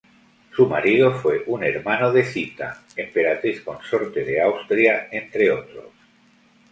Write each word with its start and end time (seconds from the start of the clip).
Su 0.55 0.65
marido 0.65 1.11
fue 1.13 1.43
un 1.45 1.63
hermano 1.63 2.11
de 2.11 2.23
Zita, 2.23 2.81
emperatriz 2.95 3.61
consorte 3.61 4.23
de 4.23 4.41
Austria, 4.41 5.07
entre 5.11 5.51
otros. 5.51 5.89